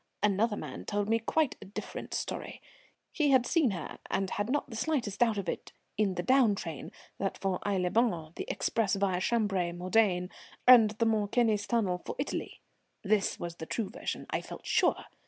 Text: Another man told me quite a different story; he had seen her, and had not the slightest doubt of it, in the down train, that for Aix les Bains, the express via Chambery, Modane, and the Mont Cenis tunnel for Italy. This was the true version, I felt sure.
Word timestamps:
Another 0.23 0.57
man 0.57 0.83
told 0.85 1.07
me 1.07 1.19
quite 1.19 1.57
a 1.61 1.65
different 1.65 2.15
story; 2.15 2.59
he 3.11 3.29
had 3.29 3.45
seen 3.45 3.69
her, 3.69 3.99
and 4.09 4.31
had 4.31 4.49
not 4.49 4.67
the 4.71 4.75
slightest 4.75 5.19
doubt 5.19 5.37
of 5.37 5.47
it, 5.47 5.73
in 5.95 6.15
the 6.15 6.23
down 6.23 6.55
train, 6.55 6.91
that 7.19 7.37
for 7.37 7.59
Aix 7.67 7.79
les 7.79 7.89
Bains, 7.89 8.33
the 8.35 8.45
express 8.49 8.95
via 8.95 9.21
Chambery, 9.21 9.71
Modane, 9.71 10.31
and 10.67 10.89
the 10.97 11.05
Mont 11.05 11.33
Cenis 11.35 11.67
tunnel 11.67 12.01
for 12.03 12.15
Italy. 12.17 12.61
This 13.03 13.39
was 13.39 13.57
the 13.57 13.67
true 13.67 13.91
version, 13.91 14.25
I 14.31 14.41
felt 14.41 14.65
sure. 14.65 15.05